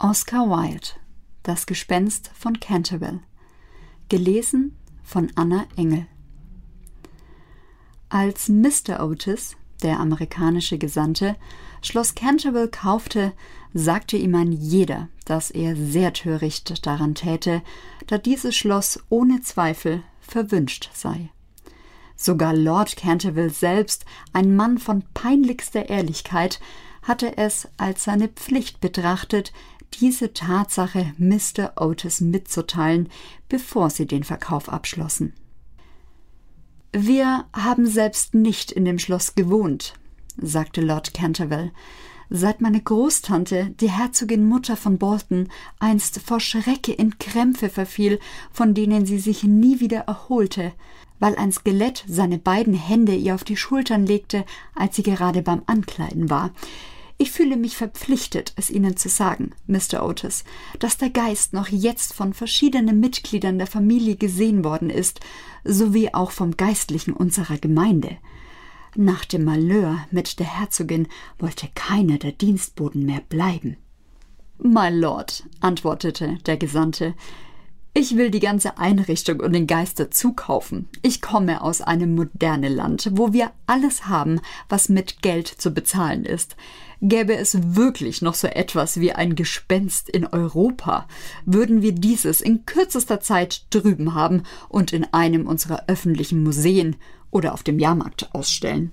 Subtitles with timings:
[0.00, 0.90] Oscar Wilde
[1.42, 3.18] Das Gespenst von Canterville
[4.08, 6.06] Gelesen von Anna Engel
[8.08, 9.02] Als Mr.
[9.02, 11.34] Otis, der amerikanische Gesandte,
[11.82, 13.32] Schloss Canterville kaufte,
[13.74, 17.60] sagte ihm ein jeder, dass er sehr töricht daran täte,
[18.06, 21.30] da dieses Schloss ohne Zweifel verwünscht sei.
[22.14, 26.60] Sogar Lord Canterville selbst, ein Mann von peinlichster Ehrlichkeit,
[27.02, 29.52] hatte es als seine Pflicht betrachtet,
[29.94, 31.72] diese Tatsache Mr.
[31.76, 33.08] Otis mitzuteilen,
[33.48, 35.32] bevor sie den Verkauf abschlossen.
[36.92, 39.94] Wir haben selbst nicht in dem Schloss gewohnt,
[40.40, 41.72] sagte Lord Canterville,
[42.30, 45.48] seit meine Großtante, die Herzogin Mutter von Bolton,
[45.78, 48.18] einst vor Schrecke in Krämpfe verfiel,
[48.52, 50.72] von denen sie sich nie wieder erholte,
[51.18, 55.62] weil ein Skelett seine beiden Hände ihr auf die Schultern legte, als sie gerade beim
[55.66, 56.52] Ankleiden war.
[57.20, 60.06] Ich fühle mich verpflichtet, es Ihnen zu sagen, Mr.
[60.06, 60.44] Otis,
[60.78, 65.18] dass der Geist noch jetzt von verschiedenen Mitgliedern der Familie gesehen worden ist,
[65.64, 68.18] sowie auch vom Geistlichen unserer Gemeinde.
[68.94, 71.08] Nach dem Malheur mit der Herzogin
[71.40, 73.76] wollte keiner der Dienstboten mehr bleiben.
[74.58, 77.14] My Lord, antwortete der Gesandte,
[77.94, 80.88] ich will die ganze Einrichtung und den Geist dazu kaufen.
[81.02, 86.24] Ich komme aus einem modernen Land, wo wir alles haben, was mit Geld zu bezahlen
[86.24, 86.56] ist.
[87.00, 91.06] Gäbe es wirklich noch so etwas wie ein Gespenst in Europa,
[91.44, 96.96] würden wir dieses in kürzester Zeit drüben haben und in einem unserer öffentlichen Museen
[97.30, 98.86] oder auf dem Jahrmarkt ausstellen.